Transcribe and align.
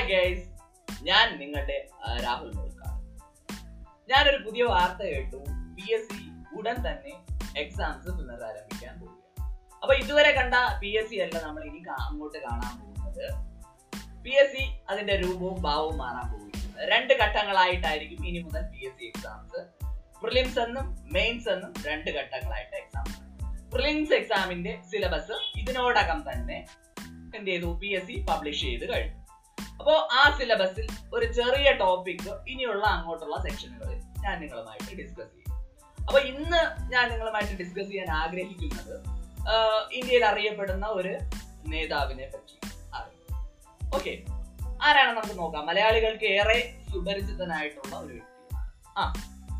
Hi 0.00 0.12
guys 0.12 0.44
ഞാൻ 1.02 1.26
നിങ്ങളുടെ 1.38 1.76
രാഹുൽ 2.24 2.50
മുൾക്കാട് 2.58 3.00
ഞാനൊരു 4.10 4.38
പുതിയ 4.44 4.62
വാർത്ത 4.70 5.02
കേട്ടു. 5.02 5.40
പി 5.76 5.84
എസ് 5.94 6.08
സി 6.12 6.22
ഉടൻ 6.58 6.76
തന്നെ 6.86 7.12
എക്സാംസ് 7.60 8.08
പുനരാരംഭിക്കാൻ 8.18 8.94
പോവുകയാണ്. 9.00 9.50
അപ്പൊ 9.82 9.94
ഇതുവരെ 9.94 10.30
കണ്ട 10.38 10.54
പി 10.78 10.90
എസ് 11.00 11.10
സി 11.10 11.18
അല്ല 11.24 11.36
നമ്മൾ 11.42 11.62
ഇനി 11.64 11.82
അങ്ങോട്ട് 11.96 12.38
കാണാൻ 12.38 12.72
പോകുന്നത്. 12.80 13.26
പി 14.24 14.30
എസ് 14.42 14.52
സി 14.52 14.64
അതിന്റെ 14.90 15.16
രൂപവും 15.22 15.62
ഭാവവും 15.62 15.98
മാറാൻ 15.98 16.26
പോവുകയാണ്. 16.32 16.90
രണ്ട് 16.92 17.14
ഘട്ടങ്ങളായിട്ടായിരിക്കും 17.22 18.26
ഇനി 18.26 18.42
മുതൽ 18.48 18.64
P 18.72 18.82
S 18.88 18.98
C 18.98 19.04
exams 19.04 19.62
prelims 20.24 20.58
എന്നും 20.66 20.88
മെയിൻസ് 21.12 21.48
എന്നും 21.48 21.74
രണ്ട് 21.86 22.10
ഘട്ടങ്ങളായിട്ട് 22.10 22.76
എക്സാം 22.76 23.06
പ്രിലിംസ് 23.70 24.12
എക്സാമിന്റെ 24.12 24.74
സിലബസ് 24.92 25.38
ഇതിനോടകം 25.58 26.20
തന്നെ 26.32 26.66
എന്ത് 27.36 27.50
ചെയ്തു? 27.50 27.78
പി 27.82 27.88
എസ് 27.96 28.06
സി 28.06 28.24
പബ്ലിഷ് 28.28 28.60
ചെയ്ത് 28.60 28.86
കഴിഞ്ഞു. 28.92 29.19
അപ്പോ 29.80 30.08
ആ 30.12 30.36
സിലബസിൽ 30.38 30.86
ഒരു 31.14 31.32
ചെറിയ 31.32 31.72
ടോപ്പിക് 31.72 32.30
ഇനിയുള്ള 32.48 32.86
അങ്ങോട്ടുള്ള 32.86 33.36
സെക്ഷനുകളിൽ 33.42 34.00
ഞാൻ 34.24 34.40
നിങ്ങളുമായിട്ട് 34.40 34.96
ഡിസ്കസ് 35.02 35.32
ചെയ്യും. 35.34 35.54
അപ്പൊ 36.06 36.18
ഇന്ന് 36.18 36.90
ഞാൻ 36.92 37.10
നിങ്ങളുമായിട്ട് 37.10 37.58
ഡിസ്കസ് 37.58 37.90
ചെയ്യാൻ 37.90 38.10
ആഗ്രഹിക്കുന്നത് 38.10 38.96
ഇന്ത്യയിൽ 39.92 40.24
അറിയപ്പെടുന്ന 40.24 40.86
ഒരു 40.86 41.18
നേതാവിനെ 41.66 42.26
പറ്റി 42.26 42.56
ഓക്കെ 43.96 44.12
ആരാണ് 44.82 45.10
നമുക്ക് 45.16 45.38
നോക്കാം. 45.38 45.66
മലയാളികൾക്ക് 45.66 46.24
ഏറെ 46.24 46.74
സുപരിചിതനായിട്ടുള്ള 46.92 47.96
ഒരു 47.96 48.12
വ്യക്തിയാണ് 48.12 48.98
ആ 48.98 49.12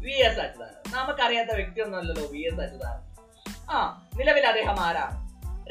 വി 0.02 0.12
എസ് 0.12 0.38
അച്യുതാനന്ദൻ. 0.38 0.96
നമുക്കറിയാത്ത 0.96 1.54
വ്യക്തിയൊന്നുമല്ലല്ലോ 1.54 2.26
വി 2.26 2.38
എസ് 2.38 2.60
അച്യുതാനന്ദൻ. 2.60 3.10
ആ 3.70 4.02
നിലവിൽ 4.18 4.46
അദ്ദേഹം 4.46 4.80
ആരാണ്? 4.80 5.16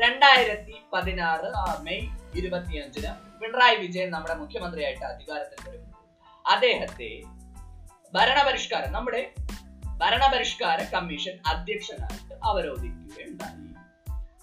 രണ്ടായിരത്തി 0.02 0.76
പതിനാറ് 0.94 1.50
മെയ് 1.82 2.19
ഇരുപത്തിയഞ്ചിന് 2.36 3.40
പിണറായി 3.40 3.76
വിജയൻ 3.76 4.10
നമ്മുടെ 4.10 4.34
മുഖ്യമന്ത്രിയായിട്ട് 4.34 5.06
അധികാരത്തിൽ 5.06 5.70
വരും. 5.70 5.94
അദ്ദേഹത്തെ 6.50 7.22
ഭരണപരിഷ്കാരം 8.14 8.92
നമ്മുടെ 8.92 9.34
ഭരണപരിഷ്കാര 9.98 10.84
കമ്മീഷൻ 10.84 11.40
അധ്യക്ഷനായിട്ട് 11.48 12.34
അവരോധിക്കുകയുണ്ടായി. 12.44 13.74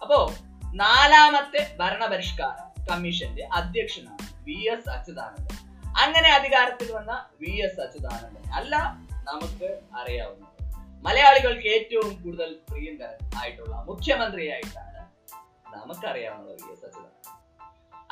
അപ്പോ 0.03 0.34
നാലാമത്തെ 0.75 1.77
ഭരണപരിഷ്കാര 1.77 2.84
കമ്മീഷന്റെ 2.91 3.48
അധ്യക്ഷനാണ് 3.53 4.45
വി 4.45 4.69
എസ് 4.73 4.91
അച്യുതാനന്ദൻ. 4.91 5.57
അങ്ങനെ 5.98 6.29
അധികാരത്തിൽ 6.29 6.92
വന്ന 6.92 7.27
വി 7.41 7.51
എസ് 7.51 7.81
അച്യുതാനന്ദൻ 7.81 8.53
അല്ല 8.53 8.77
നമുക്ക് 9.25 9.81
അറിയാവുന്നത്. 9.95 10.47
മലയാളികൾക്ക് 11.05 11.69
ഏറ്റവും 11.69 12.23
കൂടുതൽ 12.23 12.57
പ്രിയങ്കരൻ 12.70 13.31
ആയിട്ടുള്ള 13.37 13.77
മുഖ്യമന്ത്രിയായിട്ടാണ് 13.77 14.97
നമുക്കറിയാവുന്നത് 15.75 16.53
വി 16.53 16.73
എസ് 16.73 16.84
അച്യുതാനന്ദൻ. 16.84 17.26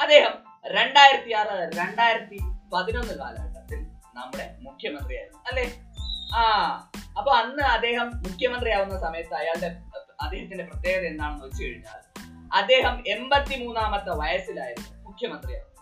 അദ്ദേഹം 0.00 0.33
രണ്ടായിരത്തി 0.67 1.33
ആറ് 1.33 1.70
രണ്ടായിരത്തി 1.77 2.39
പതിനൊന്ന് 2.73 3.14
കാലഘട്ടത്തിൽ 3.14 3.87
നമ്മുടെ 4.14 4.56
മുഖ്യമന്ത്രിയായിരുന്നു 4.61 5.39
അല്ലെ? 5.48 5.73
ആ 6.36 6.42
അപ്പൊ 7.19 7.33
അന്ന് 7.33 7.62
അദ്ദേഹം 7.62 8.11
മുഖ്യമന്ത്രിയാവുന്ന 8.17 9.01
സമയത്ത് 9.01 9.34
അയാളുടെ 9.34 9.77
അദ്ദേഹത്തിന്റെ 10.23 10.64
പ്രത്യേകത 10.64 11.05
എന്താണെന്ന് 11.05 11.45
വെച്ച് 11.45 11.64
കഴിഞ്ഞാൽ 11.64 12.20
അദ്ദേഹം 12.55 13.05
എൺപത്തി 13.06 13.64
മൂന്നാമത്തെ 13.64 14.11
വയസ്സിലായിരുന്നു 14.11 15.03
മുഖ്യമന്ത്രിയാവുന്നത്. 15.03 15.75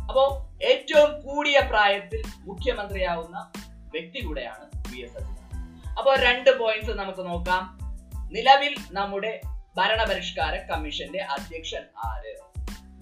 അപ്പോ 0.00 0.50
ഏറ്റവും 0.62 1.22
കൂടിയ 1.22 1.60
പ്രായത്തിൽ 1.60 2.22
മുഖ്യമന്ത്രിയാവുന്ന 2.38 3.52
വ്യക്തി 3.90 4.24
കൂടെയാണ് 4.24 4.92
വി 4.92 4.98
എസ് 4.98 5.16
അച്യുതാനന്ദൻ 5.16 5.92
അപ്പോ 5.98 6.14
രണ്ട് 6.14 6.58
പോയിന്റ്സ് 6.58 6.90
നമുക്ക് 6.90 7.26
നോക്കാം. 7.26 7.78
നിലവിൽ 8.32 8.76
നമ്മുടെ 8.90 9.40
ഭരണപരിഷ്കാര 9.76 10.56
കമ്മീഷന്റെ 10.56 11.18
അധ്യക്ഷൻ 11.18 11.82
ആര്? 12.04 12.49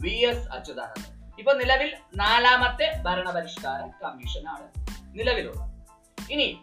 V 0.01 0.11
S 0.11 0.49
Achuthanandan. 0.49 1.33
ഇപ്പൊ 1.39 1.53
നിലവിൽ 1.53 1.97
നാലാമത്തെ 2.17 3.03
ഭരണപരിഷ്കാര 3.03 4.05
കമ്മീഷനാണ് 4.05 4.87
നിലവിലുള്ളത്. 5.19 5.71
ഇനി 6.33 6.61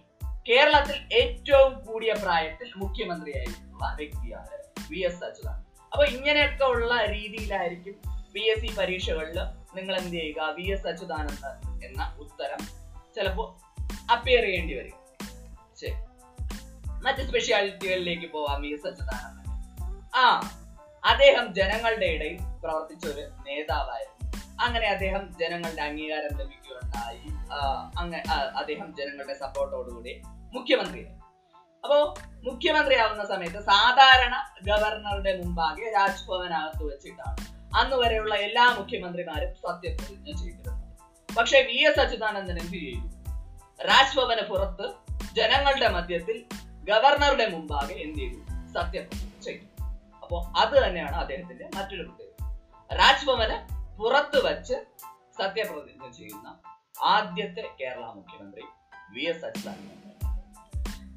കേരളത്തിൽ 0.50 1.14
ഏറ്റവും 1.14 1.86
കൂടിയ 1.86 2.14
പ്രായത്തിൽ 2.14 2.72
മുഖ്യമന്ത്രിയായിട്ടുള്ള 2.76 3.96
വ്യക്തിയാണ് 3.96 4.48
വി 4.90 5.00
എസ് 5.00 5.24
അച്യുതാനന്ദൻ. 5.24 5.66
അപ്പൊ 5.84 6.06
ഇങ്ങനെയൊക്കെ 6.06 6.64
ഉള്ള 6.64 7.06
രീതിയിലായിരിക്കും 7.06 7.96
പി 8.34 8.40
എസ് 8.40 8.60
സി 8.60 8.76
പരീക്ഷകളിൽ 8.76 9.40
നിങ്ങൾ 9.76 9.98
എന്ത് 9.98 10.12
ചെയ്യുക 10.12 10.42
വി 10.42 10.72
എസ് 10.72 10.88
അച്യുതാനന്ദൻ 10.88 11.86
എന്ന 11.86 12.16
ഉത്തരം 12.20 12.58
ചിലപ്പോ 13.16 13.62
അപ്പിയർ 14.12 14.44
ചെയ്യേണ്ടി 14.44 14.74
വരും. 14.74 14.94
ശരി. 15.82 15.94
മറ്റ് 17.04 17.28
സ്പെഷ്യാലിറ്റികളിലേക്ക് 17.28 18.32
പോവാം. 18.32 18.62
V 18.62 18.68
S 18.68 18.88
Achuthanandan. 18.88 19.52
ആ 20.16 20.52
അദ്ദേഹം 21.06 21.54
ജനങ്ങളുടെ 21.54 22.06
ഇടയിൽ 22.06 22.38
പ്രവർത്തിച്ച 22.64 23.08
ഒരു 23.08 23.22
നേതാവായിരുന്നു. 23.22 24.16
അങ്ങനെ 24.62 24.88
അദ്ദേഹം 24.88 25.36
ജനങ്ങളുടെ 25.40 25.82
അംഗീകാരം 25.82 26.38
ലഭിക്കുകയുണ്ടായി. 26.38 27.18
അങ്ങനെ 27.98 28.24
അങ്ങ 28.28 28.44
അദ്ദേഹം 28.58 28.96
ജനങ്ങളുടെ 28.96 29.34
സപ്പോർട്ടോടുകൂടി 29.34 30.22
മുഖ്യമന്ത്രി. 30.26 31.02
അപ്പോ 31.84 32.14
മുഖ്യമന്ത്രിയാവുന്ന 32.44 33.26
സമയത്ത് 33.26 33.66
സാധാരണ 33.66 34.36
ഗവർണറുടെ 34.64 35.42
മുമ്പാകെ 35.42 35.92
രാജ്ഭവനകത്ത് 35.92 36.84
വെച്ചിട്ടാണ് 36.84 37.56
അന്ന് 37.76 37.96
വരെയുള്ള 37.96 38.36
എല്ലാ 38.36 38.76
മുഖ്യമന്ത്രിമാരും 38.78 39.54
സത്യപ്രതിജ്ഞ 39.56 40.36
ചെയ്തിരുന്നത്. 40.36 41.34
പക്ഷേ 41.36 41.62
വി 41.62 41.78
എസ് 41.78 42.00
അച്യുതാനന്ദൻ 42.00 42.60
എന്ത് 42.60 42.78
ചെയ്തു? 42.78 43.08
രാജ്ഭവന് 43.84 44.42
പുറത്ത് 44.42 44.88
ജനങ്ങളുടെ 45.36 45.88
മധ്യത്തിൽ 45.88 46.46
ഗവർണറുടെ 46.84 47.48
മുമ്പാകെ 47.48 47.94
എന്ത് 47.94 48.20
ചെയ്തു? 48.20 48.42
സത്യപ്രതിജ്ഞ 48.74 49.40
ചെയ്തു. 49.40 49.75
അപ്പോ 50.26 50.54
അത് 50.58 50.88
തന്നെയാണ് 50.88 51.16
അദ്ദേഹത്തിന്റെ 51.16 51.70
മറ്റൊരു 51.76 52.02
പ്രത്യേകത. 52.02 52.96
രാജ്ഭവന് 52.96 53.58
പുറത്ത് 53.98 54.46
വച്ച് 54.46 54.74
സത്യപ്രതിജ്ഞ 55.38 56.12
ചെയ്യുന്ന 56.12 56.60
ആദ്യത്തെ 57.04 57.70
കേരള 57.82 58.06
മുഖ്യമന്ത്രി 58.06 58.64
വി 59.12 59.22
എസ് 59.22 59.46
അച്യുതാനന്ദൻ. 59.46 59.96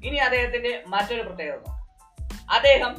ഇനി 0.07 0.17
അദ്ദേഹത്തിന്റെ 0.17 0.83
മറ്റൊരു 0.87 1.21
പ്രത്യേകത 1.21 1.63
അദ്ദേഹം 2.49 2.95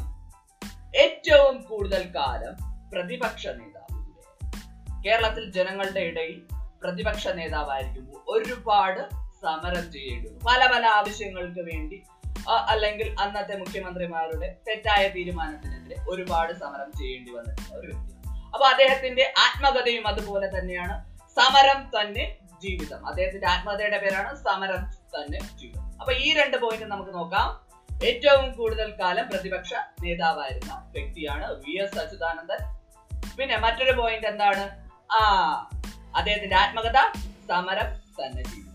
ഏറ്റവും 0.97 1.63
കൂടുതൽ 1.63 2.13
കാലം 2.17 2.57
പ്രതിപക്ഷ 2.93 3.47
നേതാവ് 3.47 5.03
കേരളത്തിൽ 5.05 5.53
ജനങ്ങളുടെ 5.53 6.01
ഇടയിൽ 6.01 6.47
പ്രതിപക്ഷ 6.85 7.29
നേതാവായിരിക്കുമ്പോൾ 7.29 8.23
ഒരുപാട് 8.27 9.09
സമരം 9.43 9.93
ചെയ്യേണ്ടി 9.93 10.31
പല 10.47 10.67
പല 10.73 10.87
ആവശ്യങ്ങൾക്ക് 10.87 11.61
വേണ്ടി 11.61 12.03
അല്ലെങ്കിൽ 12.49 13.17
അന്നത്തെ 13.21 13.57
മുഖ്യമന്ത്രിമാരുടെ 13.57 14.57
തെറ്റായ 14.69 15.09
തീരുമാനത്തിനെതിരെ 15.09 15.97
ഒരുപാട് 16.09 16.53
സമരം 16.53 16.93
ചെയ്യേണ്ടി 16.99 17.31
വന്നിട്ടുള്ള 17.31 17.81
ഒരു 17.81 17.87
വ്യക്തിയാണ് 17.87 18.49
അപ്പൊ 18.49 18.67
അദ്ദേഹത്തിന്റെ 18.67 19.33
ആത്മകഥയും 19.39 20.09
അതുപോലെ 20.09 20.59
തന്നെയാണ് 20.59 21.11
സമരം 21.29 22.01
തന്നെ 22.01 22.37
ജീവിതം. 22.63 23.07
അദ്ദേഹത്തിന്റെ 23.07 23.47
ആത്മകഥയുടെ 23.47 23.99
പേരാണ് 23.99 24.37
സമരം 24.37 24.91
തന്നെ 24.91 25.41
ജീവിതം. 25.57 25.99
അപ്പൊ 26.01 26.13
ഈ 26.13 26.35
രണ്ട് 26.35 26.57
പോയിന്റ് 26.57 26.87
നമുക്ക് 26.87 27.15
നോക്കാം. 27.15 27.71
ഏറ്റവും 28.05 28.53
കൂടുതൽ 28.53 28.95
കാലം 29.01 29.29
പ്രതിപക്ഷ 29.29 29.75
നേതാവായിരുന്ന 30.03 30.93
വ്യക്തിയാണ് 30.97 31.53
വി 31.53 31.83
എസ് 31.83 31.99
അച്യുതാനന്ദൻ. 31.99 32.81
പിന്നെ 33.37 33.59
മറ്റൊരു 33.59 33.93
പോയിന്റ് 33.93 34.27
എന്താണ്? 34.27 34.89
ആ 35.13 35.23
അദ്ദേഹത്തിന്റെ 36.17 36.57
ആത്മകഥ 36.57 37.19
സമരം 37.49 37.97
തന്നെ 38.25 38.43
ജീവിതം. 38.43 38.71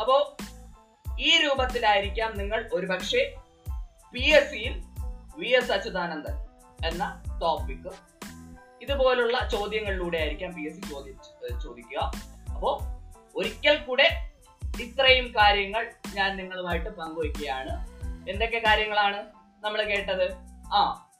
അപ്പോ 0.00 0.36
ഈ 1.20 1.42
രൂപത്തിലായിരിക്കാം 1.42 2.38
നിങ്ങൾ 2.38 2.70
ഒരുപക്ഷെ 2.72 3.34
പി 4.12 4.20
എസ് 4.20 4.50
സിയിൽ 4.50 4.82
വി 5.36 5.48
എസ് 5.48 5.72
അച്യുതാനന്ദൻ 5.72 6.36
എന്ന 6.86 7.22
ടോപ്പിക് 7.40 7.92
ഇതുപോലുള്ള 8.82 9.48
ചോദ്യങ്ങളിലൂടെ 9.48 10.18
ആയിരിക്കാം 10.18 10.52
പി 10.52 10.62
എസ് 10.62 10.74
സി 10.74 10.80
ചോദിക്കുക. 11.62 12.12
അപ്പോ 12.54 12.80
ഒരിക്കൽ 13.36 13.76
കൂടെ 13.76 14.30
ഇത്രയും 14.80 15.32
കാര്യങ്ങൾ 15.32 15.92
ഞാൻ 16.14 16.36
നിങ്ങളുമായിട്ട് 16.36 16.88
പങ്കുവയ്ക്കുകയാണ്. 16.88 17.88
എന്തൊക്കെ 18.30 18.58
കാര്യങ്ങളാണ് 18.58 19.22
നമ്മൾ 19.64 19.82
കേട്ടത്? 19.82 20.32
ആ 20.74 21.10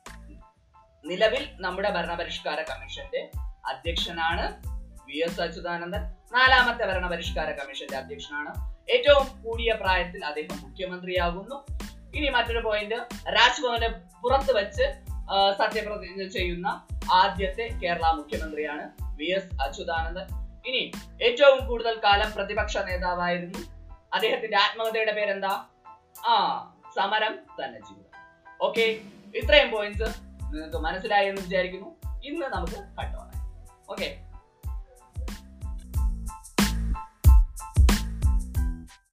നിലവിൽ 1.05 1.49
നമ്മുടെ 1.55 1.91
ഭരണപരിഷ്കാര 1.91 2.63
കമ്മീഷന്റെ 2.63 3.31
അധ്യക്ഷനാണ് 3.67 4.63
വി 5.07 5.17
എസ് 5.17 5.41
അച്യുതാനന്ദൻ. 5.41 6.01
നാലാമത്തെ 6.33 6.85
ഭരണപരിഷ്കാര 6.85 7.51
കമ്മീഷന്റെ 7.51 7.97
അധ്യക്ഷനാണ് 7.97 8.74
ഏറ്റവും 8.91 9.43
കൂടിയ 9.43 9.73
പ്രായത്തിൽ 9.73 10.25
അദ്ദേഹം 10.25 10.63
മുഖ്യമന്ത്രിയാകുന്നു. 10.63 11.67
ഇനി 12.17 12.29
മറ്റൊരു 12.29 12.59
പോയിന്റ് 12.59 12.95
രാജ്ഭവനെ 13.29 13.89
പുറത്ത് 14.23 14.53
വെച്ച് 14.57 14.83
സത്യപ്രതിജ്ഞ 15.59 16.29
ചെയ്യുന്ന 16.29 16.87
ആദ്യത്തെ 17.13 17.69
കേരള 17.83 18.11
മുഖ്യമന്ത്രിയാണ് 18.11 18.91
വി 19.17 19.25
എസ് 19.25 19.63
അച്യുതാനന്ദൻ. 19.63 20.27
ഇനി 20.67 20.93
ഏറ്റവും 21.23 21.67
കൂടുതൽ 21.67 22.01
കാലം 22.05 22.33
പ്രതിപക്ഷ 22.33 22.77
നേതാവായിരുന്നു. 22.77 23.59
അദ്ദേഹത്തിന്റെ 24.15 24.57
ആത്മകഥയുടെ 24.57 25.13
പേരെന്താ? 25.13 25.65
ആ 26.27 26.35
സമരം 26.97 27.39
തന്നെ 27.65 27.81
ജീവിതം 27.81 28.21
ഓക്കെ 28.63 29.01
ഇത്രയും 29.39 29.71
പോയിന്റ്സ് 29.71 30.19
നിങ്ങൾക്ക് 30.45 30.77
മനസ്സിലായി 30.77 31.29
എന്ന് 31.29 31.43
വിചാരിക്കുന്നു. 31.43 31.97
ഇന്ന് 32.25 32.47
നമുക്ക് 32.47 32.73
കട്ടോണം 32.73 33.35
ഓക്കെ 33.91 34.24